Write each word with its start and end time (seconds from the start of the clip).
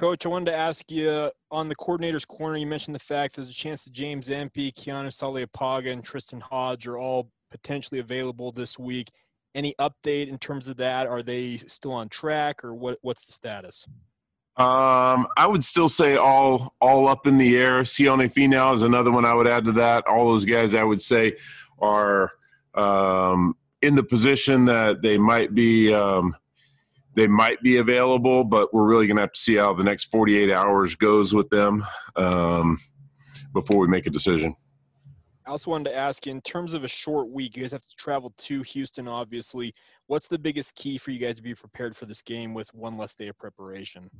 Coach, 0.00 0.24
I 0.24 0.30
wanted 0.30 0.46
to 0.46 0.56
ask 0.56 0.90
you 0.90 1.30
on 1.50 1.68
the 1.68 1.74
coordinator's 1.74 2.24
corner. 2.24 2.56
You 2.56 2.66
mentioned 2.66 2.94
the 2.94 2.98
fact 2.98 3.36
there's 3.36 3.50
a 3.50 3.52
chance 3.52 3.84
that 3.84 3.92
James 3.92 4.30
Empey, 4.30 4.72
Keanu 4.72 5.08
Saleapaga, 5.08 5.92
and 5.92 6.02
Tristen 6.02 6.40
Hoge 6.40 6.86
are 6.86 6.96
all 6.96 7.30
potentially 7.50 8.00
available 8.00 8.50
this 8.50 8.78
week. 8.78 9.10
Any 9.54 9.74
update 9.78 10.28
in 10.28 10.38
terms 10.38 10.70
of 10.70 10.78
that? 10.78 11.06
Are 11.06 11.22
they 11.22 11.58
still 11.58 11.92
on 11.92 12.08
track, 12.08 12.64
or 12.64 12.72
what? 12.72 12.98
What's 13.02 13.26
the 13.26 13.32
status? 13.32 13.86
Um, 14.56 15.26
I 15.36 15.46
would 15.46 15.62
still 15.62 15.90
say 15.90 16.16
all 16.16 16.74
all 16.80 17.06
up 17.06 17.26
in 17.26 17.36
the 17.36 17.58
air. 17.58 17.82
Sione 17.82 18.32
Finau 18.32 18.74
is 18.74 18.80
another 18.80 19.10
one 19.10 19.26
I 19.26 19.34
would 19.34 19.46
add 19.46 19.66
to 19.66 19.72
that. 19.72 20.06
All 20.06 20.28
those 20.28 20.46
guys 20.46 20.74
I 20.74 20.82
would 20.82 21.02
say 21.02 21.36
are 21.78 22.32
um, 22.74 23.54
in 23.82 23.96
the 23.96 24.02
position 24.02 24.64
that 24.64 25.02
they 25.02 25.18
might 25.18 25.54
be 25.54 25.92
um, 25.92 26.34
they 27.14 27.26
might 27.26 27.62
be 27.62 27.78
available, 27.78 28.44
but 28.44 28.72
we're 28.72 28.86
really 28.86 29.06
going 29.06 29.16
to 29.16 29.22
have 29.22 29.32
to 29.32 29.40
see 29.40 29.56
how 29.56 29.74
the 29.74 29.84
next 29.84 30.04
48 30.04 30.50
hours 30.52 30.94
goes 30.94 31.34
with 31.34 31.48
them 31.50 31.84
um, 32.16 32.78
before 33.52 33.78
we 33.78 33.88
make 33.88 34.06
a 34.06 34.10
decision. 34.10 34.54
I 35.46 35.50
also 35.50 35.72
wanted 35.72 35.90
to 35.90 35.96
ask 35.96 36.26
in 36.26 36.40
terms 36.42 36.74
of 36.74 36.84
a 36.84 36.88
short 36.88 37.28
week, 37.28 37.56
you 37.56 37.62
guys 37.62 37.72
have 37.72 37.82
to 37.82 37.96
travel 37.96 38.32
to 38.36 38.62
Houston, 38.62 39.08
obviously. 39.08 39.74
What's 40.06 40.28
the 40.28 40.38
biggest 40.38 40.76
key 40.76 40.96
for 40.96 41.10
you 41.10 41.18
guys 41.18 41.36
to 41.36 41.42
be 41.42 41.54
prepared 41.54 41.96
for 41.96 42.06
this 42.06 42.22
game 42.22 42.54
with 42.54 42.72
one 42.72 42.96
less 42.96 43.16
day 43.16 43.28
of 43.28 43.36
preparation? 43.36 44.10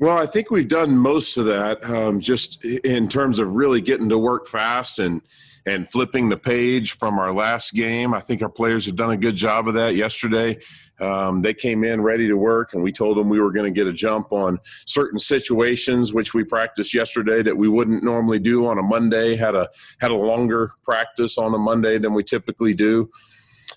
Well, 0.00 0.16
I 0.16 0.24
think 0.24 0.50
we've 0.50 0.66
done 0.66 0.96
most 0.96 1.36
of 1.36 1.44
that, 1.44 1.84
um, 1.84 2.20
just 2.20 2.64
in 2.64 3.06
terms 3.06 3.38
of 3.38 3.54
really 3.54 3.82
getting 3.82 4.08
to 4.08 4.16
work 4.16 4.48
fast 4.48 4.98
and 4.98 5.20
and 5.66 5.86
flipping 5.86 6.30
the 6.30 6.38
page 6.38 6.92
from 6.92 7.18
our 7.18 7.34
last 7.34 7.74
game. 7.74 8.14
I 8.14 8.20
think 8.20 8.40
our 8.40 8.48
players 8.48 8.86
have 8.86 8.96
done 8.96 9.10
a 9.10 9.16
good 9.18 9.36
job 9.36 9.68
of 9.68 9.74
that. 9.74 9.94
Yesterday, 9.94 10.58
um, 11.00 11.42
they 11.42 11.52
came 11.52 11.84
in 11.84 12.00
ready 12.00 12.26
to 12.28 12.34
work, 12.34 12.72
and 12.72 12.82
we 12.82 12.92
told 12.92 13.18
them 13.18 13.28
we 13.28 13.40
were 13.40 13.52
going 13.52 13.70
to 13.70 13.78
get 13.78 13.86
a 13.86 13.92
jump 13.92 14.32
on 14.32 14.58
certain 14.86 15.18
situations, 15.18 16.14
which 16.14 16.32
we 16.32 16.44
practiced 16.44 16.94
yesterday 16.94 17.42
that 17.42 17.58
we 17.58 17.68
wouldn't 17.68 18.02
normally 18.02 18.38
do 18.38 18.66
on 18.66 18.78
a 18.78 18.82
Monday. 18.82 19.36
had 19.36 19.54
a 19.54 19.68
had 20.00 20.10
a 20.10 20.16
longer 20.16 20.72
practice 20.82 21.36
on 21.36 21.52
a 21.52 21.58
Monday 21.58 21.98
than 21.98 22.14
we 22.14 22.24
typically 22.24 22.72
do 22.72 23.10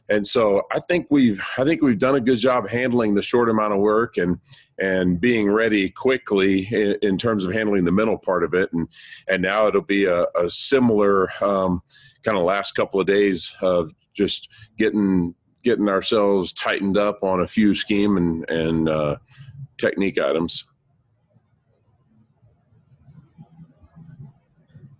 and 0.09 0.25
so 0.25 0.63
I 0.71 0.79
think 0.79 1.07
we've 1.09 1.41
I 1.57 1.63
think 1.63 1.81
we've 1.81 1.97
done 1.97 2.15
a 2.15 2.21
good 2.21 2.37
job 2.37 2.67
handling 2.69 3.13
the 3.13 3.21
short 3.21 3.49
amount 3.49 3.73
of 3.73 3.79
work 3.79 4.17
and 4.17 4.39
and 4.79 5.19
being 5.19 5.51
ready 5.51 5.89
quickly 5.89 6.67
in, 6.71 6.97
in 7.01 7.17
terms 7.17 7.45
of 7.45 7.53
handling 7.53 7.85
the 7.85 7.91
mental 7.91 8.17
part 8.17 8.43
of 8.43 8.53
it 8.53 8.71
and 8.73 8.87
and 9.27 9.41
now 9.41 9.67
it'll 9.67 9.81
be 9.81 10.05
a, 10.05 10.25
a 10.35 10.49
similar 10.49 11.29
um, 11.43 11.81
kind 12.23 12.37
of 12.37 12.43
last 12.43 12.73
couple 12.73 12.99
of 12.99 13.07
days 13.07 13.55
of 13.61 13.91
just 14.13 14.49
getting 14.77 15.35
getting 15.63 15.89
ourselves 15.89 16.53
tightened 16.53 16.97
up 16.97 17.23
on 17.23 17.41
a 17.41 17.47
few 17.47 17.73
scheme 17.73 18.17
and 18.17 18.49
and 18.49 18.89
uh, 18.89 19.15
technique 19.77 20.19
items. 20.19 20.65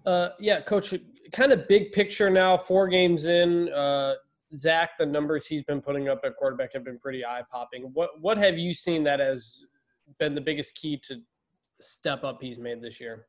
Uh, 0.06 0.30
yeah, 0.40 0.62
coach. 0.62 0.94
Kind 1.32 1.52
of 1.52 1.68
big 1.68 1.92
picture 1.92 2.30
now. 2.30 2.58
Four 2.58 2.88
games 2.88 3.26
in. 3.26 3.72
Uh, 3.74 4.14
Zach, 4.56 4.92
the 5.00 5.06
numbers 5.06 5.46
he's 5.46 5.64
been 5.64 5.82
putting 5.82 6.10
up 6.10 6.22
at 6.24 6.36
quarterback 6.36 6.74
have 6.74 6.84
been 6.84 7.00
pretty 7.00 7.26
eye 7.26 7.44
popping. 7.52 7.84
What 7.94 8.20
what 8.22 8.38
have 8.38 8.58
you 8.58 8.74
seen 8.74 9.04
that 9.06 9.20
has 9.20 9.66
been 10.20 10.36
the 10.36 10.42
biggest 10.42 10.76
key 10.76 10.98
to 11.04 11.16
the 11.16 11.84
step 11.84 12.24
up 12.24 12.42
he's 12.42 12.60
made 12.60 12.82
this 12.82 13.00
year? 13.00 13.28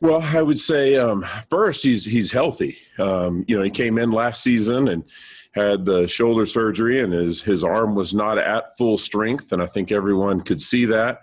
Well, 0.00 0.22
I 0.22 0.42
would 0.42 0.58
say 0.58 0.96
um, 0.96 1.24
first 1.50 1.82
he's 1.82 2.04
he's 2.04 2.30
healthy. 2.30 2.78
Um, 2.98 3.44
you 3.48 3.56
know, 3.56 3.64
he 3.64 3.70
came 3.70 3.98
in 3.98 4.12
last 4.12 4.42
season 4.42 4.88
and 4.88 5.04
had 5.52 5.84
the 5.84 6.06
shoulder 6.06 6.46
surgery, 6.46 7.00
and 7.00 7.12
his 7.12 7.42
his 7.42 7.64
arm 7.64 7.94
was 7.94 8.14
not 8.14 8.38
at 8.38 8.76
full 8.76 8.98
strength, 8.98 9.52
and 9.52 9.60
I 9.62 9.66
think 9.66 9.90
everyone 9.90 10.40
could 10.40 10.60
see 10.60 10.84
that 10.86 11.22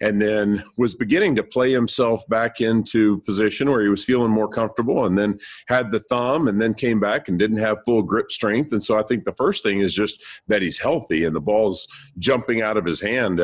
and 0.00 0.20
then 0.20 0.64
was 0.76 0.94
beginning 0.94 1.34
to 1.36 1.42
play 1.42 1.72
himself 1.72 2.26
back 2.28 2.60
into 2.60 3.20
position 3.20 3.70
where 3.70 3.82
he 3.82 3.88
was 3.88 4.04
feeling 4.04 4.30
more 4.30 4.48
comfortable 4.48 5.06
and 5.06 5.18
then 5.18 5.38
had 5.68 5.92
the 5.92 6.00
thumb 6.00 6.48
and 6.48 6.60
then 6.60 6.74
came 6.74 7.00
back 7.00 7.28
and 7.28 7.38
didn't 7.38 7.58
have 7.58 7.78
full 7.84 8.02
grip 8.02 8.30
strength. 8.30 8.72
And 8.72 8.82
so 8.82 8.98
i 8.98 9.02
think 9.02 9.24
the 9.24 9.34
first 9.34 9.62
thing 9.62 9.80
is 9.80 9.94
just 9.94 10.22
that 10.48 10.62
he's 10.62 10.78
healthy 10.78 11.24
and 11.24 11.34
the 11.34 11.40
ball's 11.40 11.86
jumping 12.18 12.62
out 12.62 12.76
of 12.76 12.84
his 12.84 13.00
hand 13.00 13.40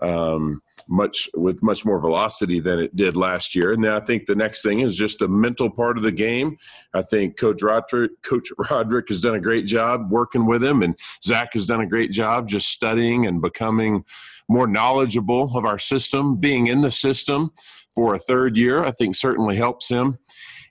um, 0.00 0.60
much 0.88 1.28
with 1.34 1.62
much 1.62 1.84
more 1.84 1.98
velocity 1.98 2.60
than 2.60 2.78
it 2.78 2.94
did 2.94 3.16
last 3.16 3.54
year. 3.54 3.72
And 3.72 3.84
then 3.84 3.92
I 3.92 4.00
think 4.00 4.26
the 4.26 4.34
next 4.34 4.62
thing 4.62 4.80
is 4.80 4.96
just 4.96 5.18
the 5.18 5.28
mental 5.28 5.70
part 5.70 5.96
of 5.96 6.02
the 6.02 6.12
game. 6.12 6.56
I 6.94 7.02
think 7.02 7.36
Coach 7.36 7.62
Roderick, 7.62 8.22
Coach 8.22 8.48
Roderick 8.70 9.08
has 9.08 9.20
done 9.20 9.34
a 9.34 9.40
great 9.40 9.66
job 9.66 10.10
working 10.10 10.46
with 10.46 10.62
him, 10.62 10.82
and 10.82 10.98
Zach 11.22 11.54
has 11.54 11.66
done 11.66 11.80
a 11.80 11.86
great 11.86 12.10
job 12.10 12.48
just 12.48 12.68
studying 12.68 13.26
and 13.26 13.40
becoming 13.40 14.04
more 14.48 14.66
knowledgeable 14.66 15.56
of 15.56 15.64
our 15.64 15.78
system. 15.78 16.36
Being 16.36 16.66
in 16.66 16.82
the 16.82 16.90
system 16.90 17.52
for 17.94 18.14
a 18.14 18.18
third 18.18 18.56
year, 18.56 18.84
I 18.84 18.90
think 18.90 19.16
certainly 19.16 19.56
helps 19.56 19.88
him. 19.88 20.18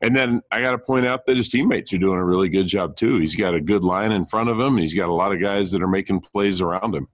And 0.02 0.16
then 0.16 0.42
I 0.52 0.62
got 0.62 0.72
to 0.72 0.80
point 0.80 1.06
out 1.06 1.26
that 1.28 1.38
his 1.38 1.50
teammates 1.50 1.94
are 1.94 2.00
doing 2.00 2.18
a 2.18 2.26
really 2.26 2.50
good 2.50 2.66
job 2.66 2.96
too. 2.96 3.20
He's 3.20 3.36
got 3.36 3.54
a 3.54 3.62
good 3.62 3.84
line 3.84 4.12
in 4.12 4.26
front 4.26 4.50
of 4.50 4.60
him. 4.60 4.78
He's 4.78 4.96
got 4.96 5.10
a 5.10 5.14
lot 5.14 5.32
of 5.32 5.40
guys 5.40 5.72
that 5.72 5.84
are 5.84 5.88
making 5.88 6.22
plays 6.22 6.60
around 6.60 6.96
him. 6.96 7.08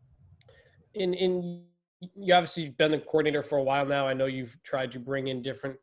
In 0.93 1.13
in 1.13 1.65
you 1.99 2.33
obviously 2.33 2.63
you've 2.63 2.77
been 2.77 2.91
the 2.91 2.99
coordinator 2.99 3.43
for 3.43 3.57
a 3.57 3.63
while 3.63 3.85
now. 3.85 4.07
I 4.07 4.13
know 4.13 4.25
you've 4.25 4.57
tried 4.63 4.91
to 4.93 4.99
bring 4.99 5.27
in 5.27 5.41
different 5.41 5.77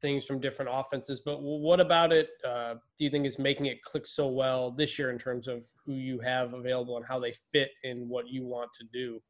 things 0.00 0.24
from 0.24 0.38
different 0.38 0.70
offenses, 0.72 1.22
but 1.24 1.40
what 1.40 1.80
about 1.80 2.12
it? 2.12 2.28
Uh, 2.44 2.74
do 2.98 3.04
you 3.04 3.10
think 3.10 3.26
is 3.26 3.38
making 3.38 3.66
it 3.66 3.82
click 3.82 4.06
so 4.06 4.28
well 4.28 4.70
this 4.70 4.98
year 4.98 5.10
in 5.10 5.18
terms 5.18 5.48
of 5.48 5.66
who 5.84 5.94
you 5.94 6.18
have 6.20 6.52
available 6.52 6.96
and 6.96 7.06
how 7.06 7.18
they 7.18 7.32
fit 7.52 7.70
in 7.84 8.08
what 8.08 8.28
you 8.28 8.44
want 8.44 8.70
to 8.74 8.84
do? 8.92 9.20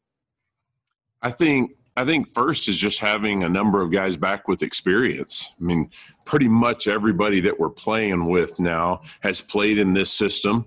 I 1.23 1.31
think 1.31 1.73
I 1.97 2.05
think 2.05 2.29
first 2.29 2.69
is 2.69 2.77
just 2.77 2.99
having 2.99 3.45
a 3.45 3.49
number 3.49 3.81
of 3.81 3.93
guys 3.93 4.17
back 4.17 4.49
with 4.49 4.63
experience. 4.63 5.53
I 5.61 5.65
mean, 5.65 5.91
pretty 6.27 6.49
much 6.49 6.89
everybody 6.89 7.41
that 7.43 7.59
we're 7.59 7.71
playing 7.71 8.27
with 8.27 8.59
now 8.59 9.03
has 9.21 9.41
played 9.41 9.79
in 9.79 9.93
this 9.93 10.13
system. 10.13 10.67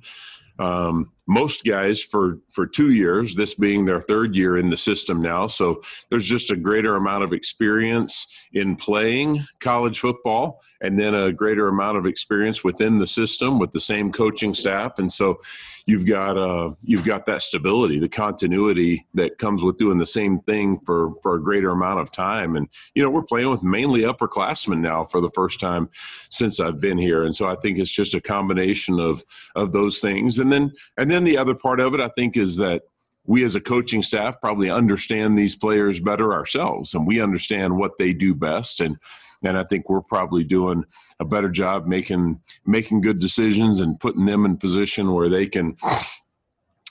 Um, 0.57 1.11
most 1.27 1.65
guys 1.65 2.01
for 2.01 2.39
for 2.49 2.65
two 2.65 2.91
years 2.91 3.35
this 3.35 3.53
being 3.53 3.85
their 3.85 4.01
third 4.01 4.35
year 4.35 4.57
in 4.57 4.69
the 4.69 4.77
system 4.77 5.21
now. 5.21 5.47
So 5.47 5.81
there's 6.09 6.25
just 6.25 6.49
a 6.51 6.55
greater 6.55 6.95
amount 6.95 7.23
of 7.23 7.33
experience 7.33 8.27
in 8.53 8.75
playing 8.75 9.45
college 9.59 9.99
football 9.99 10.61
and 10.81 10.99
then 10.99 11.13
a 11.13 11.31
greater 11.31 11.67
amount 11.67 11.97
of 11.97 12.05
experience 12.05 12.63
within 12.63 12.99
the 12.99 13.07
system 13.07 13.59
with 13.59 13.71
the 13.71 13.79
same 13.79 14.11
coaching 14.11 14.53
staff. 14.53 14.99
And 14.99 15.11
so 15.11 15.39
you've 15.85 16.05
got 16.05 16.37
uh 16.37 16.71
you've 16.83 17.05
got 17.05 17.25
that 17.25 17.41
stability 17.41 17.97
the 17.97 18.09
continuity 18.09 19.05
that 19.13 19.37
comes 19.37 19.63
with 19.63 19.77
doing 19.77 19.97
the 19.97 20.05
same 20.05 20.37
thing 20.39 20.79
for 20.85 21.13
for 21.21 21.35
a 21.35 21.43
greater 21.43 21.71
amount 21.71 21.99
of 21.99 22.11
time. 22.11 22.55
And 22.55 22.69
you 22.95 23.03
know 23.03 23.09
we're 23.09 23.23
playing 23.23 23.49
with 23.49 23.63
mainly 23.63 24.01
upperclassmen 24.01 24.79
now 24.79 25.03
for 25.03 25.19
the 25.19 25.29
first 25.29 25.59
time 25.59 25.89
since 26.29 26.59
I've 26.59 26.79
been 26.79 26.97
here. 26.97 27.23
And 27.23 27.35
so 27.35 27.47
I 27.47 27.55
think 27.55 27.77
it's 27.79 27.91
just 27.91 28.13
a 28.13 28.21
combination 28.21 28.99
of 28.99 29.23
of 29.55 29.73
those 29.73 29.99
things. 29.99 30.39
And 30.39 30.51
then 30.51 30.71
and 30.97 31.09
then 31.09 31.16
then 31.17 31.23
the 31.23 31.37
other 31.37 31.55
part 31.55 31.79
of 31.79 31.95
it, 31.95 31.99
I 31.99 32.09
think, 32.09 32.37
is 32.37 32.57
that 32.57 32.83
we 33.25 33.43
as 33.43 33.55
a 33.55 33.59
coaching 33.59 34.03
staff 34.03 34.39
probably 34.39 34.69
understand 34.69 35.35
these 35.35 35.55
players 35.55 35.99
better 35.99 36.31
ourselves 36.31 36.93
and 36.93 37.07
we 37.07 37.19
understand 37.19 37.75
what 37.75 37.97
they 37.97 38.13
do 38.13 38.33
best 38.33 38.79
and 38.79 38.97
and 39.43 39.55
I 39.55 39.63
think 39.63 39.87
we're 39.87 40.01
probably 40.01 40.43
doing 40.43 40.83
a 41.19 41.25
better 41.25 41.49
job 41.49 41.85
making 41.85 42.39
making 42.65 43.01
good 43.01 43.19
decisions 43.19 43.79
and 43.79 43.99
putting 43.99 44.25
them 44.25 44.45
in 44.45 44.57
position 44.57 45.11
where 45.11 45.27
they 45.27 45.47
can 45.47 45.75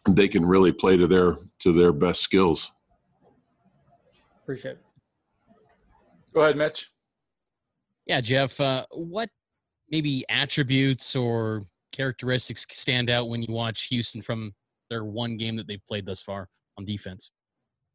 they 0.08 0.28
can 0.28 0.44
really 0.44 0.72
play 0.72 0.96
to 0.96 1.06
their 1.06 1.36
to 1.60 1.72
their 1.72 1.92
best 1.92 2.20
skills. 2.20 2.70
Appreciate 4.42 4.72
it. 4.72 4.84
Go 6.34 6.42
ahead, 6.42 6.56
Mitch. 6.56 6.90
Yeah, 8.04 8.20
Jeff. 8.20 8.60
Uh, 8.60 8.84
what 8.90 9.30
maybe 9.90 10.24
attributes 10.28 11.16
or 11.16 11.64
characteristics 11.92 12.66
stand 12.70 13.10
out 13.10 13.28
when 13.28 13.42
you 13.42 13.52
watch 13.52 13.84
Houston 13.84 14.20
from 14.20 14.52
their 14.90 15.04
one 15.04 15.36
game 15.36 15.56
that 15.56 15.66
they've 15.66 15.84
played 15.86 16.06
thus 16.06 16.22
far 16.22 16.48
on 16.78 16.84
defense? 16.84 17.30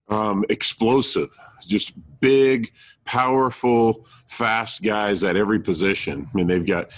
Um, 0.10 0.44
explosive, 0.50 1.30
just 1.66 1.94
big, 2.20 2.74
powerful, 3.06 4.06
fast 4.28 4.84
guys 4.84 5.24
at 5.24 5.38
every 5.38 5.60
position. 5.60 6.28
I 6.32 6.38
mean, 6.38 6.48
they've 6.48 6.66
got 6.66 6.90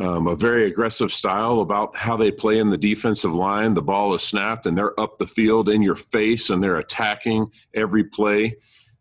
um, 0.00 0.26
a 0.26 0.34
very 0.34 0.66
aggressive 0.66 1.12
style 1.12 1.60
about 1.60 1.94
how 1.94 2.16
they 2.16 2.30
play 2.30 2.58
in 2.58 2.70
the 2.70 2.78
defensive 2.78 3.32
line. 3.32 3.74
The 3.74 3.82
ball 3.82 4.14
is 4.14 4.22
snapped 4.22 4.66
and 4.66 4.76
they're 4.76 4.98
up 4.98 5.18
the 5.18 5.26
field 5.26 5.68
in 5.68 5.82
your 5.82 5.94
face 5.94 6.50
and 6.50 6.62
they're 6.62 6.78
attacking 6.78 7.50
every 7.74 8.04
play. 8.04 8.56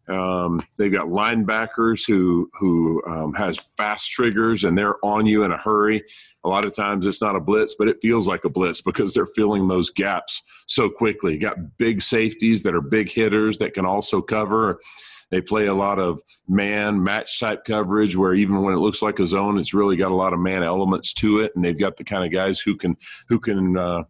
Um, 0.10 0.62
they've 0.78 0.92
got 0.92 1.08
linebackers 1.08 2.08
who 2.08 2.50
who 2.60 3.04
um, 3.06 3.34
has 3.36 3.60
fast 3.78 4.12
triggers 4.12 4.64
and 4.64 4.78
they're 4.78 5.04
on 5.06 5.26
you 5.26 5.44
in 5.44 5.52
a 5.52 5.58
hurry. 5.58 6.04
A 6.44 6.50
lot 6.50 6.66
of 6.66 6.76
times 6.76 7.06
it's 7.06 7.22
not 7.22 7.36
a 7.36 7.40
blitz, 7.40 7.76
but 7.78 7.88
it 7.88 7.98
feels 8.02 8.28
like 8.28 8.44
a 8.44 8.50
blitz 8.50 8.82
because 8.82 9.14
they're 9.14 9.26
filling 9.26 9.68
those 9.68 9.92
gaps 9.92 10.42
so 10.68 10.90
quickly. 10.90 11.34
You 11.34 11.40
got 11.40 11.78
big 11.78 12.02
safeties 12.02 12.64
that 12.64 12.74
are 12.74 12.82
big 12.82 13.10
hitters 13.10 13.60
that 13.60 13.74
can 13.74 13.86
also 13.86 14.22
cover. 14.22 14.80
They 15.30 15.42
play 15.42 15.68
a 15.68 15.76
lot 15.76 16.00
of 16.00 16.22
man 16.48 17.04
match 17.04 17.40
type 17.40 17.64
coverage 17.64 18.16
where 18.16 18.34
even 18.34 18.64
when 18.64 18.74
it 18.74 18.80
looks 18.80 19.02
like 19.02 19.20
a 19.20 19.28
zone, 19.28 19.60
it's 19.60 19.76
really 19.76 19.96
got 19.96 20.12
a 20.12 20.16
lot 20.16 20.34
of 20.34 20.40
man 20.40 20.64
elements 20.64 21.14
to 21.16 21.40
it, 21.40 21.52
and 21.56 21.64
they've 21.64 21.78
got 21.78 21.98
the 21.98 22.04
kind 22.04 22.26
of 22.26 22.32
guys 22.32 22.60
who 22.60 22.76
can 22.76 22.98
who 23.28 23.40
can 23.40 23.78
uh, 23.78 24.04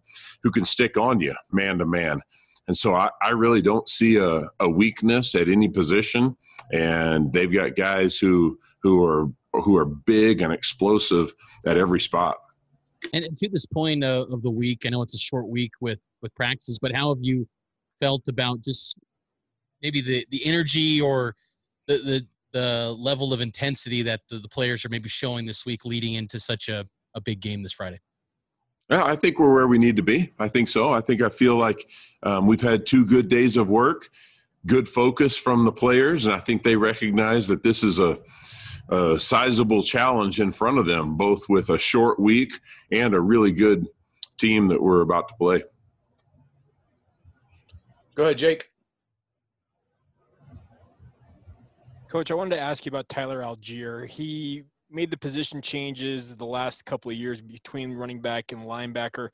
who 0.44 0.52
can 0.52 0.64
stick 0.64 0.98
on 0.98 1.20
you 1.20 1.36
man 1.52 1.78
to 1.80 1.86
man. 1.86 2.22
And 2.70 2.78
so 2.78 2.94
I, 2.94 3.10
I 3.20 3.32
really 3.32 3.64
don't 3.64 3.90
see 3.90 4.18
a, 4.18 4.44
a 4.60 4.70
weakness 4.70 5.34
at 5.34 5.50
any 5.50 5.68
position. 5.68 6.38
And 6.72 7.34
they've 7.34 7.52
got 7.52 7.76
guys 7.76 8.20
who 8.20 8.60
who 8.84 9.04
are 9.04 9.28
who 9.54 9.76
are 9.76 9.86
big 9.86 10.44
and 10.44 10.54
explosive 10.54 11.34
at 11.66 11.78
every 11.78 12.00
spot. 12.00 12.38
And 13.12 13.26
to 13.40 13.50
this 13.50 13.66
point 13.66 14.04
of, 14.04 14.44
the 14.44 14.52
week, 14.52 14.84
I 14.86 14.90
know 14.90 15.02
it's 15.02 15.16
a 15.16 15.18
short 15.20 15.48
week 15.48 15.72
with 15.82 15.98
with 16.22 16.34
practices, 16.36 16.78
but 16.80 16.94
how 16.94 17.10
have 17.10 17.18
you 17.22 17.48
felt 18.02 18.28
about 18.28 18.62
just 18.62 19.00
maybe 19.82 20.00
the 20.00 20.28
the 20.30 20.46
energy 20.46 21.02
or 21.02 21.36
the 21.88 21.98
the 21.98 22.28
the 22.54 22.96
level 23.00 23.34
of 23.34 23.42
intensity 23.42 24.04
that 24.04 24.22
the, 24.30 24.38
the 24.38 24.48
players 24.48 24.86
are 24.86 24.90
maybe 24.90 25.10
showing 25.10 25.48
this 25.48 25.66
week 25.66 25.86
leading 25.86 26.14
into 26.14 26.40
such 26.40 26.70
a, 26.70 26.88
a 27.16 27.22
big 27.22 27.40
game 27.40 27.64
this 27.64 27.74
Friday? 27.74 28.00
Yeah, 28.90 29.04
I 29.04 29.16
think 29.16 29.40
we're 29.40 29.54
where 29.54 29.68
we 29.68 29.78
need 29.78 29.98
to 29.98 30.02
be. 30.02 30.34
I 30.40 30.48
think 30.48 30.68
so. 30.68 30.92
I 30.92 31.02
think 31.02 31.22
I 31.22 31.30
feel 31.30 31.56
like 31.56 31.88
um, 32.24 32.48
we've 32.48 32.62
had 32.62 32.86
two 32.86 33.06
good 33.06 33.30
days 33.30 33.56
of 33.56 33.70
work, 33.70 34.10
good 34.66 34.88
focus 34.88 35.38
from 35.38 35.66
the 35.66 35.72
players, 35.72 36.26
and 36.26 36.34
I 36.34 36.40
think 36.40 36.64
they 36.64 36.76
recognize 36.76 37.48
that 37.50 37.62
this 37.62 37.84
is 37.84 38.00
a, 38.00 38.18
a 38.90 39.20
sizable 39.20 39.84
challenge 39.84 40.42
in 40.42 40.52
front 40.52 40.80
of 40.80 40.88
them, 40.88 41.18
both 41.18 41.48
with 41.48 41.70
a 41.70 41.78
short 41.78 42.20
week 42.20 42.60
and 42.92 43.14
a 43.14 43.22
really 43.22 43.52
good 43.52 43.88
team 44.40 44.68
that 44.68 44.82
we're 44.82 45.02
about 45.02 45.28
to 45.28 45.36
play. 45.36 45.64
Go 48.16 48.24
ahead, 48.24 48.40
Jake. 48.40 48.72
Coach, 52.08 52.32
I 52.32 52.34
wanted 52.34 52.56
to 52.56 52.62
ask 52.62 52.88
you 52.88 52.90
about 52.90 53.08
Tyler 53.08 53.42
Allgeier. 53.42 54.10
He 54.10 54.64
made 54.92 55.12
the 55.12 55.18
position 55.18 55.62
changes 55.62 56.36
the 56.36 56.46
last 56.46 56.86
couple 56.86 57.12
of 57.12 57.18
years 57.18 57.42
between 57.42 57.94
running 57.94 58.22
back 58.22 58.52
and 58.52 58.66
linebacker. 58.66 59.30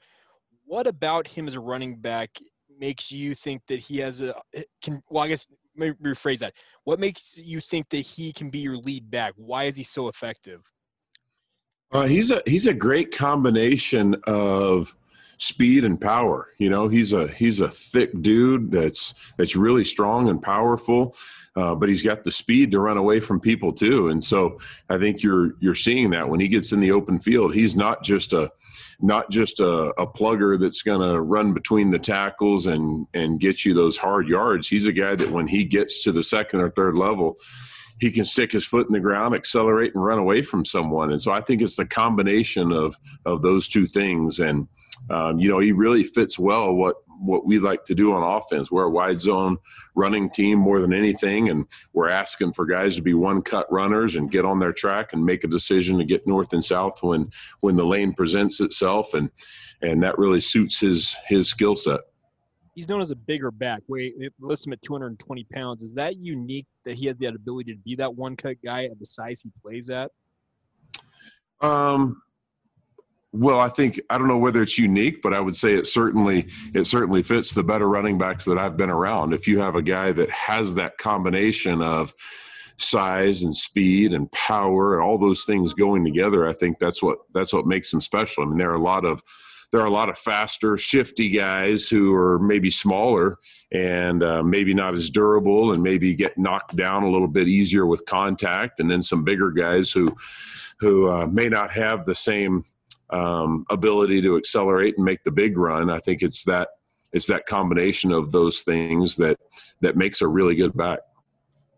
What 0.65 0.87
about 0.87 1.27
him 1.27 1.47
as 1.47 1.55
a 1.55 1.59
running 1.59 1.95
back 1.95 2.37
makes 2.79 3.11
you 3.11 3.33
think 3.33 3.61
that 3.67 3.79
he 3.79 3.99
has 3.99 4.21
a 4.21 4.35
can? 4.81 5.01
Well, 5.09 5.23
I 5.23 5.29
guess 5.29 5.47
maybe 5.75 5.95
rephrase 6.03 6.39
that. 6.39 6.53
What 6.83 6.99
makes 6.99 7.37
you 7.37 7.61
think 7.61 7.89
that 7.89 7.99
he 7.99 8.33
can 8.33 8.49
be 8.49 8.59
your 8.59 8.77
lead 8.77 9.09
back? 9.09 9.33
Why 9.35 9.65
is 9.65 9.75
he 9.75 9.83
so 9.83 10.07
effective? 10.07 10.61
Uh, 11.91 12.07
he's 12.07 12.31
a 12.31 12.41
he's 12.45 12.65
a 12.65 12.73
great 12.73 13.15
combination 13.15 14.15
of 14.25 14.95
speed 15.37 15.83
and 15.85 15.99
power. 15.99 16.49
You 16.57 16.69
know, 16.69 16.87
he's 16.87 17.13
a 17.13 17.27
he's 17.27 17.61
a 17.61 17.69
thick 17.69 18.21
dude 18.21 18.71
that's 18.71 19.13
that's 19.37 19.55
really 19.55 19.83
strong 19.83 20.29
and 20.29 20.41
powerful, 20.41 21.15
uh, 21.55 21.75
but 21.75 21.89
he's 21.89 22.03
got 22.03 22.23
the 22.23 22.31
speed 22.31 22.71
to 22.71 22.79
run 22.79 22.97
away 22.97 23.19
from 23.19 23.39
people 23.39 23.71
too. 23.71 24.09
And 24.09 24.23
so 24.23 24.59
I 24.89 24.97
think 24.97 25.23
you're 25.23 25.53
you're 25.59 25.75
seeing 25.75 26.11
that 26.11 26.29
when 26.29 26.39
he 26.39 26.47
gets 26.47 26.71
in 26.71 26.79
the 26.79 26.91
open 26.91 27.19
field, 27.19 27.53
he's 27.53 27.75
not 27.75 28.03
just 28.03 28.33
a 28.33 28.51
not 29.01 29.29
just 29.29 29.59
a, 29.59 29.93
a 29.99 30.07
plugger 30.07 30.59
that's 30.59 30.81
going 30.81 31.01
to 31.01 31.19
run 31.19 31.53
between 31.53 31.91
the 31.91 31.99
tackles 31.99 32.65
and 32.67 33.07
and 33.13 33.39
get 33.39 33.65
you 33.65 33.73
those 33.73 33.97
hard 33.97 34.27
yards. 34.27 34.67
He's 34.67 34.85
a 34.85 34.93
guy 34.93 35.15
that 35.15 35.31
when 35.31 35.47
he 35.47 35.65
gets 35.65 36.03
to 36.03 36.11
the 36.11 36.23
second 36.23 36.61
or 36.61 36.69
third 36.69 36.95
level 36.95 37.37
he 37.99 38.11
can 38.11 38.25
stick 38.25 38.51
his 38.51 38.65
foot 38.65 38.87
in 38.87 38.93
the 38.93 38.99
ground, 38.99 39.35
accelerate, 39.35 39.95
and 39.95 40.03
run 40.03 40.17
away 40.17 40.41
from 40.41 40.65
someone. 40.65 41.11
And 41.11 41.21
so 41.21 41.31
I 41.31 41.41
think 41.41 41.61
it's 41.61 41.77
the 41.77 41.85
combination 41.85 42.71
of 42.71 42.97
of 43.25 43.41
those 43.41 43.67
two 43.67 43.85
things. 43.85 44.39
And 44.39 44.67
um, 45.09 45.39
you 45.39 45.49
know, 45.49 45.59
he 45.59 45.71
really 45.71 46.03
fits 46.03 46.39
well 46.39 46.73
what 46.73 46.95
what 47.19 47.45
we 47.45 47.59
like 47.59 47.85
to 47.85 47.95
do 47.95 48.13
on 48.13 48.23
offense. 48.23 48.69
We're 48.69 48.83
a 48.83 48.89
wide 48.89 49.19
zone 49.19 49.57
running 49.95 50.29
team 50.29 50.59
more 50.59 50.81
than 50.81 50.93
anything, 50.93 51.49
and 51.49 51.65
we're 51.93 52.09
asking 52.09 52.53
for 52.53 52.65
guys 52.65 52.95
to 52.95 53.01
be 53.01 53.13
one 53.13 53.41
cut 53.41 53.71
runners 53.71 54.15
and 54.15 54.31
get 54.31 54.45
on 54.45 54.59
their 54.59 54.73
track 54.73 55.13
and 55.13 55.25
make 55.25 55.43
a 55.43 55.47
decision 55.47 55.97
to 55.97 56.05
get 56.05 56.27
north 56.27 56.53
and 56.53 56.63
south 56.63 57.01
when 57.01 57.29
when 57.61 57.75
the 57.75 57.85
lane 57.85 58.13
presents 58.13 58.59
itself, 58.59 59.13
and 59.13 59.29
and 59.81 60.03
that 60.03 60.17
really 60.17 60.41
suits 60.41 60.79
his 60.79 61.15
his 61.27 61.49
skill 61.49 61.75
set. 61.75 62.01
He's 62.73 62.89
known 62.89 62.99
as 62.99 63.11
a 63.11 63.15
bigger 63.15 63.51
back. 63.51 63.83
Wait, 63.87 64.15
list 64.39 64.67
him 64.67 64.73
at 64.73 64.81
220 64.81 65.45
pounds. 65.45 65.81
Is 65.81 65.93
that 65.93 66.17
unique 66.17 66.67
that 66.83 66.95
he 66.95 67.05
has 67.05 67.15
that 67.19 67.33
ability 67.33 67.71
to 67.71 67.79
be 67.79 67.95
that 67.95 68.13
one 68.13 68.35
cut 68.35 68.57
guy 68.63 68.83
at 68.85 68.99
the 68.99 69.05
size 69.05 69.41
he 69.41 69.51
plays 69.61 69.89
at? 69.89 70.11
Um, 71.61 72.21
well, 73.37 73.59
I 73.59 73.69
think 73.69 73.99
I 74.09 74.17
don't 74.17 74.27
know 74.27 74.37
whether 74.37 74.61
it's 74.61 74.77
unique, 74.77 75.21
but 75.21 75.33
I 75.33 75.39
would 75.39 75.55
say 75.55 75.73
it 75.73 75.87
certainly 75.87 76.47
it 76.73 76.85
certainly 76.85 77.21
fits 77.21 77.53
the 77.53 77.63
better 77.63 77.87
running 77.87 78.17
backs 78.17 78.45
that 78.45 78.57
I've 78.57 78.77
been 78.77 78.89
around. 78.89 79.33
If 79.33 79.47
you 79.47 79.59
have 79.59 79.75
a 79.75 79.81
guy 79.81 80.11
that 80.13 80.29
has 80.29 80.75
that 80.75 80.97
combination 80.97 81.81
of 81.81 82.13
size 82.77 83.43
and 83.43 83.55
speed 83.55 84.13
and 84.13 84.31
power 84.31 84.95
and 84.95 85.03
all 85.03 85.17
those 85.17 85.43
things 85.43 85.73
going 85.73 86.05
together, 86.05 86.47
I 86.47 86.53
think 86.53 86.79
that's 86.79 87.03
what 87.03 87.19
that's 87.33 87.51
what 87.51 87.67
makes 87.67 87.91
him 87.91 88.01
special. 88.01 88.43
I 88.43 88.47
mean, 88.47 88.57
there 88.57 88.71
are 88.71 88.75
a 88.75 88.81
lot 88.81 89.03
of 89.03 89.21
there 89.71 89.81
are 89.81 89.87
a 89.87 89.91
lot 89.91 90.09
of 90.09 90.17
faster, 90.17 90.77
shifty 90.77 91.29
guys 91.29 91.89
who 91.89 92.15
are 92.15 92.39
maybe 92.39 92.69
smaller 92.69 93.37
and 93.73 94.23
uh, 94.23 94.41
maybe 94.41 94.73
not 94.73 94.93
as 94.93 95.09
durable 95.09 95.73
and 95.73 95.83
maybe 95.83 96.15
get 96.15 96.37
knocked 96.37 96.75
down 96.77 97.03
a 97.03 97.09
little 97.09 97.27
bit 97.27 97.49
easier 97.49 97.85
with 97.85 98.05
contact, 98.05 98.79
and 98.79 98.89
then 98.89 99.03
some 99.03 99.25
bigger 99.25 99.51
guys 99.51 99.91
who 99.91 100.15
who 100.79 101.09
uh, 101.09 101.27
may 101.27 101.49
not 101.49 101.71
have 101.71 102.05
the 102.05 102.15
same 102.15 102.63
um, 103.09 103.65
ability 103.69 104.21
to 104.21 104.37
accelerate 104.37 104.95
and 104.97 105.05
make 105.05 105.23
the 105.23 105.31
big 105.31 105.57
run. 105.57 105.89
I 105.89 105.99
think 105.99 106.21
it's 106.21 106.43
that 106.45 106.69
it's 107.13 107.27
that 107.27 107.45
combination 107.45 108.11
of 108.11 108.31
those 108.31 108.63
things 108.63 109.15
that 109.17 109.37
that 109.81 109.95
makes 109.95 110.21
a 110.21 110.27
really 110.27 110.55
good 110.55 110.75
back. 110.75 110.99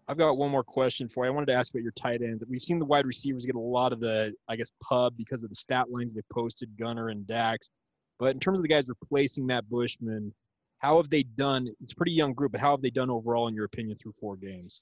I've 0.07 0.17
got 0.17 0.37
one 0.37 0.51
more 0.51 0.63
question 0.63 1.09
for 1.09 1.25
you. 1.25 1.31
I 1.31 1.33
wanted 1.33 1.47
to 1.47 1.53
ask 1.53 1.73
about 1.73 1.83
your 1.83 1.91
tight 1.91 2.21
ends. 2.21 2.43
We've 2.47 2.61
seen 2.61 2.79
the 2.79 2.85
wide 2.85 3.05
receivers 3.05 3.45
get 3.45 3.55
a 3.55 3.59
lot 3.59 3.91
of 3.91 3.99
the, 3.99 4.33
I 4.47 4.55
guess, 4.55 4.71
pub 4.81 5.17
because 5.17 5.43
of 5.43 5.49
the 5.49 5.55
stat 5.55 5.91
lines 5.91 6.13
they 6.13 6.21
posted, 6.31 6.69
Gunner 6.77 7.09
and 7.09 7.27
Dax. 7.27 7.69
But 8.17 8.31
in 8.31 8.39
terms 8.39 8.59
of 8.59 8.63
the 8.63 8.69
guys 8.69 8.85
replacing 8.87 9.45
Matt 9.45 9.69
Bushman, 9.69 10.33
how 10.79 10.97
have 10.97 11.09
they 11.09 11.23
done? 11.23 11.67
It's 11.83 11.91
a 11.91 11.95
pretty 11.95 12.13
young 12.13 12.33
group, 12.33 12.53
but 12.53 12.61
how 12.61 12.71
have 12.71 12.81
they 12.81 12.89
done 12.89 13.09
overall, 13.09 13.49
in 13.49 13.53
your 13.53 13.65
opinion, 13.65 13.97
through 13.97 14.13
four 14.13 14.37
games? 14.37 14.81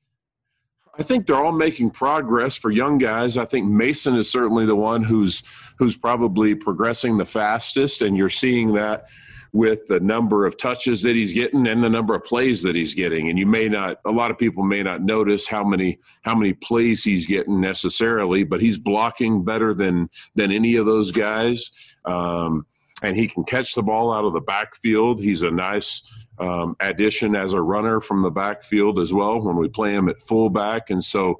I 0.97 1.03
think 1.03 1.27
they're 1.27 1.43
all 1.43 1.51
making 1.51 1.91
progress 1.91 2.55
for 2.55 2.71
young 2.71 2.97
guys. 2.97 3.37
I 3.37 3.45
think 3.45 3.69
Masen 3.69 4.15
is 4.15 4.29
certainly 4.29 4.65
the 4.65 4.75
one 4.75 5.03
who's 5.03 5.43
who's 5.77 5.97
probably 5.97 6.55
progressing 6.55 7.17
the 7.17 7.25
fastest, 7.25 8.01
and 8.01 8.15
you're 8.15 8.29
seeing 8.29 8.73
that 8.73 9.05
with 9.51 9.87
the 9.87 10.01
number 10.01 10.45
of 10.45 10.57
touches 10.57 11.01
that 11.03 11.15
he's 11.15 11.31
getting 11.31 11.65
and 11.65 11.81
the 11.81 11.89
number 11.89 12.13
of 12.13 12.23
plays 12.25 12.61
that 12.63 12.75
he's 12.75 12.93
getting. 12.93 13.29
And 13.29 13.39
you 13.39 13.45
may 13.45 13.69
not 13.69 13.99
a 14.05 14.11
lot 14.11 14.31
of 14.31 14.37
people 14.37 14.63
may 14.63 14.83
not 14.83 15.01
notice 15.01 15.47
how 15.47 15.63
many 15.63 15.99
how 16.23 16.35
many 16.35 16.53
plays 16.53 17.03
he's 17.03 17.25
getting 17.25 17.61
necessarily, 17.61 18.43
but 18.43 18.61
he's 18.61 18.77
blocking 18.77 19.43
better 19.43 19.73
than 19.73 20.09
than 20.35 20.51
any 20.51 20.75
of 20.75 20.85
those 20.85 21.11
guys. 21.11 21.71
Um, 22.03 22.65
and 23.01 23.15
he 23.15 23.27
can 23.27 23.43
catch 23.43 23.75
the 23.75 23.83
ball 23.83 24.13
out 24.13 24.25
of 24.25 24.33
the 24.33 24.41
backfield. 24.41 25.21
He's 25.21 25.41
a 25.41 25.51
nice 25.51 26.01
um, 26.39 26.75
addition 26.79 27.35
as 27.35 27.53
a 27.53 27.61
runner 27.61 28.01
from 28.01 28.21
the 28.21 28.31
backfield 28.31 28.99
as 28.99 29.13
well 29.13 29.41
when 29.41 29.55
we 29.55 29.69
play 29.69 29.93
him 29.93 30.09
at 30.09 30.21
fullback, 30.21 30.89
and 30.89 31.03
so 31.03 31.39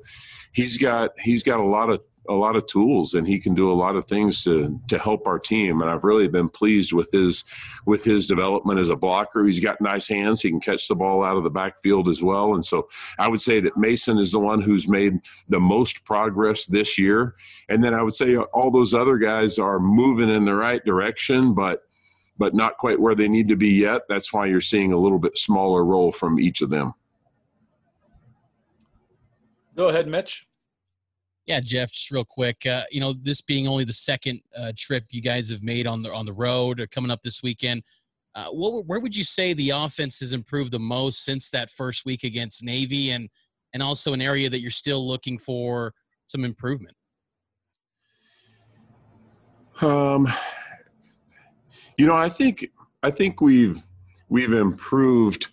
he's 0.54 0.78
got 0.78 1.12
he's 1.20 1.44
got 1.44 1.60
a 1.60 1.66
lot 1.66 1.90
of 1.90 2.00
a 2.28 2.34
lot 2.34 2.56
of 2.56 2.66
tools 2.66 3.14
and 3.14 3.28
he 3.28 3.40
can 3.40 3.54
do 3.54 3.72
a 3.72 3.74
lot 3.74 3.96
of 3.96 4.08
things 4.08 4.44
to 4.44 4.80
to 4.88 4.98
help 4.98 5.28
our 5.28 5.40
team. 5.40 5.82
And 5.82 5.90
I've 5.90 6.04
really 6.04 6.28
been 6.28 6.50
pleased 6.50 6.94
with 6.94 7.12
his 7.12 7.44
with 7.86 8.04
his 8.04 8.28
development 8.28 8.80
as 8.80 8.90
a 8.90 8.96
blocker. 8.96 9.46
He's 9.46 9.60
got 9.60 9.82
nice 9.82 10.08
hands. 10.08 10.42
He 10.42 10.50
can 10.50 10.60
catch 10.60 10.88
the 10.88 10.96
ball 10.96 11.24
out 11.24 11.38
of 11.38 11.44
the 11.44 11.50
backfield 11.50 12.10
as 12.10 12.24
well. 12.24 12.54
And 12.54 12.66
so 12.66 12.88
I 13.20 13.28
would 13.28 13.42
say 13.42 13.60
that 13.62 13.78
Masen 13.78 14.20
is 14.20 14.32
the 14.32 14.40
one 14.40 14.62
who's 14.62 14.88
made 14.88 15.20
the 15.50 15.60
most 15.60 16.06
progress 16.06 16.66
this 16.66 16.98
year. 16.98 17.36
And 17.70 17.84
then 17.84 17.94
I 17.94 18.02
would 18.02 18.14
say 18.14 18.36
all 18.36 18.72
those 18.72 18.94
other 18.94 19.18
guys 19.18 19.60
are 19.60 19.80
moving 19.80 20.30
in 20.30 20.46
the 20.46 20.56
right 20.56 20.84
direction 20.84 21.54
but 21.54 21.82
but 22.38 22.54
not 22.54 22.78
quite 22.78 23.00
where 23.00 23.16
they 23.16 23.28
need 23.28 23.48
to 23.48 23.56
be 23.56 23.70
yet. 23.70 24.04
That's 24.10 24.34
why 24.34 24.48
you're 24.48 24.62
seeing 24.62 24.94
a 24.94 24.98
little 24.98 25.20
bit 25.20 25.38
smaller 25.38 25.86
role 25.86 26.12
from 26.12 26.40
each 26.40 26.62
of 26.62 26.70
them. 26.70 26.94
Go 29.76 29.90
ahead, 29.90 30.08
Mitch. 30.08 30.46
Yeah, 31.46 31.60
Jeff, 31.60 31.92
just 31.92 32.10
real 32.10 32.26
quick. 32.26 32.66
Uh, 32.66 32.84
you 32.92 33.00
know, 33.00 33.14
this 33.14 33.42
being 33.42 33.68
only 33.68 33.84
the 33.84 33.94
second 33.94 34.42
uh, 34.58 34.72
trip 34.76 35.06
you 35.12 35.22
guys 35.22 35.50
have 35.52 35.62
made 35.62 35.86
on 35.86 36.02
the 36.02 36.12
on 36.12 36.26
the 36.26 36.34
road 36.34 36.80
or 36.80 36.88
coming 36.88 37.12
up 37.12 37.22
this 37.22 37.44
weekend, 37.44 37.84
uh, 38.34 38.48
what, 38.48 38.86
where 38.86 39.00
would 39.00 39.16
you 39.16 39.24
say 39.24 39.54
the 39.54 39.70
offense 39.70 40.20
has 40.20 40.34
improved 40.34 40.72
the 40.72 40.80
most 40.80 41.24
since 41.24 41.50
that 41.52 41.70
first 41.70 42.06
week 42.06 42.24
against 42.24 42.64
Navy, 42.64 43.12
and 43.12 43.30
and 43.74 43.84
also 43.84 44.14
an 44.14 44.22
area 44.22 44.50
that 44.50 44.60
you're 44.60 44.72
still 44.72 45.06
looking 45.06 45.38
for 45.38 45.94
some 46.26 46.44
improvement? 46.44 46.96
Um, 49.82 50.28
you 51.98 52.06
know, 52.06 52.16
I 52.16 52.30
think 52.30 52.72
I 53.04 53.12
think 53.12 53.42
we've 53.42 53.82
we've 54.30 54.54
improved 54.54 55.50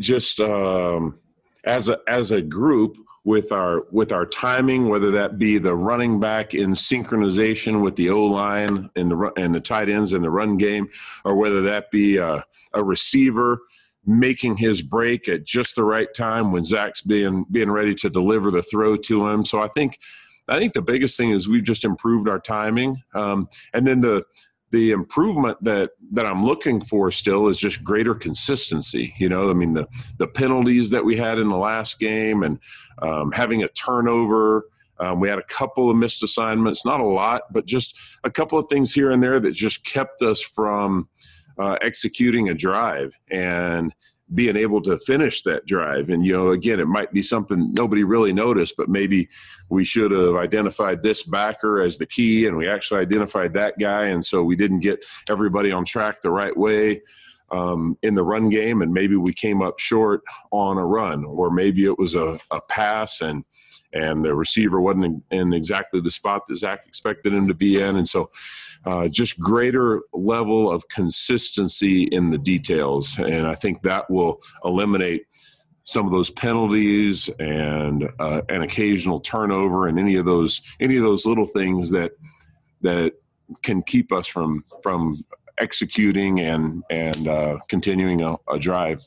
just 0.00 0.40
um, 0.40 1.18
as 1.64 1.88
a 1.88 1.98
as 2.08 2.30
a 2.30 2.42
group 2.42 2.96
with 3.24 3.50
our 3.50 3.84
with 3.90 4.12
our 4.12 4.24
timing, 4.24 4.88
whether 4.88 5.10
that 5.10 5.36
be 5.38 5.58
the 5.58 5.74
running 5.74 6.20
back 6.20 6.54
in 6.54 6.70
synchronization 6.70 7.82
with 7.82 7.96
the 7.96 8.08
O 8.10 8.24
line 8.24 8.88
and 8.94 9.10
the 9.10 9.32
and 9.36 9.54
the 9.54 9.60
tight 9.60 9.88
ends 9.88 10.12
in 10.12 10.22
the 10.22 10.30
run 10.30 10.56
game, 10.56 10.88
or 11.24 11.34
whether 11.34 11.60
that 11.62 11.90
be 11.90 12.18
a, 12.18 12.44
a 12.72 12.84
receiver 12.84 13.58
making 14.08 14.56
his 14.58 14.82
break 14.82 15.28
at 15.28 15.44
just 15.44 15.74
the 15.74 15.82
right 15.82 16.14
time 16.14 16.52
when 16.52 16.62
Zach's 16.62 17.00
being 17.00 17.44
being 17.50 17.70
ready 17.70 17.96
to 17.96 18.08
deliver 18.08 18.52
the 18.52 18.62
throw 18.62 18.96
to 18.96 19.26
him. 19.26 19.44
So 19.44 19.60
I 19.60 19.66
think 19.68 19.98
I 20.48 20.60
think 20.60 20.74
the 20.74 20.82
biggest 20.82 21.16
thing 21.16 21.30
is 21.30 21.48
we've 21.48 21.64
just 21.64 21.84
improved 21.84 22.28
our 22.28 22.38
timing, 22.38 23.02
um, 23.12 23.48
and 23.74 23.84
then 23.84 24.02
the 24.02 24.22
the 24.70 24.90
improvement 24.90 25.62
that 25.62 25.90
that 26.12 26.26
I'm 26.26 26.44
looking 26.44 26.80
for 26.80 27.10
still 27.10 27.48
is 27.48 27.58
just 27.58 27.84
greater 27.84 28.14
consistency. 28.14 29.14
You 29.18 29.28
know, 29.28 29.50
I 29.50 29.54
mean 29.54 29.74
the 29.74 29.86
the 30.18 30.26
penalties 30.26 30.90
that 30.90 31.04
we 31.04 31.16
had 31.16 31.38
in 31.38 31.48
the 31.48 31.56
last 31.56 31.98
game 31.98 32.42
and 32.42 32.58
um, 33.00 33.32
having 33.32 33.62
a 33.62 33.68
turnover. 33.68 34.68
Um, 34.98 35.20
we 35.20 35.28
had 35.28 35.38
a 35.38 35.42
couple 35.42 35.90
of 35.90 35.96
missed 35.98 36.22
assignments, 36.22 36.86
not 36.86 37.00
a 37.00 37.04
lot, 37.04 37.42
but 37.52 37.66
just 37.66 37.98
a 38.24 38.30
couple 38.30 38.58
of 38.58 38.66
things 38.70 38.94
here 38.94 39.10
and 39.10 39.22
there 39.22 39.38
that 39.38 39.52
just 39.52 39.84
kept 39.84 40.22
us 40.22 40.40
from 40.40 41.10
uh, 41.58 41.76
executing 41.82 42.48
a 42.48 42.54
drive. 42.54 43.14
And 43.30 43.94
being 44.34 44.56
able 44.56 44.82
to 44.82 44.98
finish 44.98 45.42
that 45.42 45.66
drive. 45.66 46.10
And, 46.10 46.26
you 46.26 46.32
know, 46.32 46.48
again, 46.48 46.80
it 46.80 46.88
might 46.88 47.12
be 47.12 47.22
something 47.22 47.72
nobody 47.74 48.02
really 48.02 48.32
noticed, 48.32 48.74
but 48.76 48.88
maybe 48.88 49.28
we 49.68 49.84
should 49.84 50.10
have 50.10 50.34
identified 50.34 51.02
this 51.02 51.22
backer 51.22 51.80
as 51.80 51.98
the 51.98 52.06
key 52.06 52.46
and 52.46 52.56
we 52.56 52.68
actually 52.68 53.00
identified 53.00 53.54
that 53.54 53.78
guy. 53.78 54.06
And 54.06 54.24
so 54.24 54.42
we 54.42 54.56
didn't 54.56 54.80
get 54.80 55.04
everybody 55.30 55.70
on 55.70 55.84
track 55.84 56.22
the 56.22 56.30
right 56.30 56.56
way 56.56 57.02
um, 57.52 57.96
in 58.02 58.16
the 58.16 58.24
run 58.24 58.48
game. 58.48 58.82
And 58.82 58.92
maybe 58.92 59.14
we 59.16 59.32
came 59.32 59.62
up 59.62 59.78
short 59.78 60.22
on 60.50 60.76
a 60.76 60.84
run, 60.84 61.24
or 61.24 61.50
maybe 61.50 61.84
it 61.84 61.96
was 61.96 62.16
a, 62.16 62.38
a 62.50 62.60
pass 62.60 63.20
and, 63.20 63.44
and 63.92 64.24
the 64.24 64.34
receiver 64.34 64.80
wasn't 64.80 65.04
in, 65.04 65.22
in 65.30 65.52
exactly 65.52 66.00
the 66.00 66.10
spot 66.10 66.42
that 66.48 66.56
Zach 66.56 66.84
expected 66.86 67.32
him 67.32 67.46
to 67.46 67.54
be 67.54 67.80
in. 67.80 67.96
And 67.96 68.08
so, 68.08 68.30
uh, 68.86 69.08
just 69.08 69.38
greater 69.38 70.02
level 70.12 70.70
of 70.70 70.88
consistency 70.88 72.04
in 72.04 72.30
the 72.30 72.38
details. 72.38 73.18
And 73.18 73.46
I 73.46 73.54
think 73.54 73.82
that 73.82 74.08
will 74.08 74.40
eliminate 74.64 75.26
some 75.84 76.06
of 76.06 76.12
those 76.12 76.30
penalties 76.30 77.28
and 77.38 78.08
uh, 78.18 78.42
an 78.48 78.62
occasional 78.62 79.20
turnover 79.20 79.86
and 79.86 79.98
any 79.98 80.16
of 80.16 80.24
those 80.24 80.60
any 80.80 80.96
of 80.96 81.04
those 81.04 81.26
little 81.26 81.44
things 81.44 81.90
that 81.90 82.12
that 82.80 83.14
can 83.62 83.82
keep 83.82 84.12
us 84.12 84.26
from 84.26 84.64
from 84.82 85.24
executing 85.58 86.40
and 86.40 86.82
and 86.90 87.28
uh, 87.28 87.58
continuing 87.68 88.22
a, 88.22 88.36
a 88.50 88.58
drive. 88.58 89.04